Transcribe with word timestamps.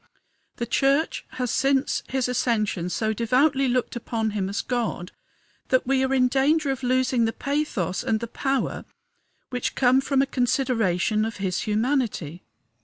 The 0.55 0.65
church 0.65 1.25
has 1.33 1.51
since 1.51 2.01
his 2.09 2.27
ascension 2.27 2.89
so 2.89 3.13
devoutly 3.13 3.67
looked 3.67 3.95
upon 3.95 4.31
him 4.31 4.49
as 4.49 4.61
God 4.63 5.11
that 5.67 5.85
we 5.85 6.03
are 6.03 6.11
in 6.11 6.27
danger 6.27 6.71
of 6.71 6.81
losing 6.81 7.25
the 7.25 7.31
pathos 7.31 8.03
and 8.03 8.19
the 8.19 8.25
power 8.25 8.83
which 9.51 9.75
come 9.75 10.01
from 10.01 10.23
a 10.23 10.25
consideration 10.25 11.23
of 11.23 11.37
his 11.37 11.59
humanity. 11.65 12.41